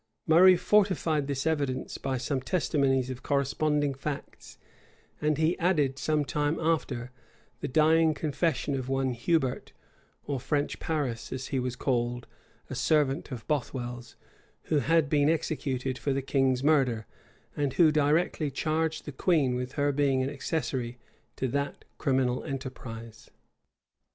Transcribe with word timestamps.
[*] 0.17 0.25
Murray 0.25 0.57
fortified 0.57 1.27
this 1.27 1.45
evidence 1.45 1.99
by 1.99 2.17
some 2.17 2.41
testimonies 2.41 3.11
of 3.11 3.21
corresponding 3.21 3.93
facts;[] 3.93 4.57
and 5.21 5.37
he 5.37 5.55
added, 5.59 5.99
some 5.99 6.25
time 6.25 6.59
after, 6.59 7.11
the 7.59 7.67
dying 7.67 8.15
confession 8.15 8.73
of 8.73 8.89
one 8.89 9.11
Hubert, 9.11 9.73
or 10.25 10.39
French 10.39 10.79
Paris, 10.79 11.31
as 11.31 11.49
he 11.49 11.59
was 11.59 11.75
called, 11.75 12.25
a 12.67 12.73
servant 12.73 13.31
of 13.31 13.47
Bothwell's, 13.47 14.15
who 14.63 14.79
had 14.79 15.07
been 15.07 15.29
executed 15.29 15.99
for 15.99 16.13
the 16.13 16.23
king's 16.23 16.63
murder, 16.63 17.05
and 17.55 17.73
who 17.73 17.91
directly 17.91 18.49
charged 18.49 19.05
the 19.05 19.11
queen 19.11 19.53
with 19.53 19.73
her 19.73 19.91
being 19.91 20.27
accessory 20.27 20.97
to 21.35 21.47
that 21.49 21.85
criminal 21.99 22.43
enterprise. 22.43 23.29